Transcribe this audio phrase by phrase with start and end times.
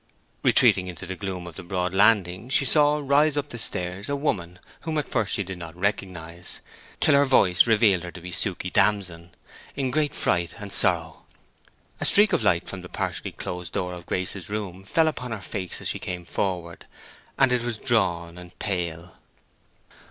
[0.41, 4.15] Retreating into the gloom of the broad landing she saw rise up the stairs a
[4.15, 6.59] woman whom at first she did not recognize,
[6.99, 9.35] till her voice revealed her to be Suke Damson,
[9.75, 11.27] in great fright and sorrow.
[11.99, 15.39] A streak of light from the partially closed door of Grace's room fell upon her
[15.39, 16.87] face as she came forward,
[17.37, 19.17] and it was drawn and pale.